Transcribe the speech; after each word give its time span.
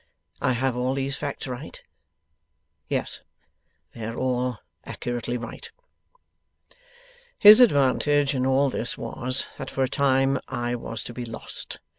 I 0.41 0.53
have 0.53 0.75
all 0.75 0.95
these 0.95 1.15
facts 1.15 1.45
right? 1.45 1.79
Yes. 2.89 3.21
They 3.93 4.03
are 4.03 4.15
all 4.15 4.57
accurately 4.83 5.37
right. 5.37 5.69
'His 7.37 7.61
advantage 7.61 8.33
in 8.33 8.43
all 8.47 8.71
this 8.71 8.97
was, 8.97 9.45
that 9.59 9.69
for 9.69 9.83
a 9.83 9.87
time 9.87 10.39
I 10.47 10.73
was 10.73 11.03
to 11.03 11.13
be 11.13 11.23
lost. 11.23 11.77